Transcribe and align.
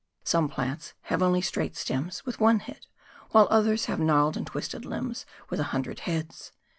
Some 0.23 0.49
plants 0.49 0.95
have 1.11 1.21
only 1.21 1.41
straight 1.41 1.77
stems 1.77 2.23
and 2.25 2.35
one 2.37 2.57
head, 2.61 2.87
while 3.29 3.47
others 3.51 3.85
have 3.85 3.99
gnarled 3.99 4.35
and 4.35 4.47
twisted 4.47 4.83
limbs 4.83 5.27
with 5.51 5.59
a 5.59 5.63
hundred 5.77 5.99
heads. 6.09 6.51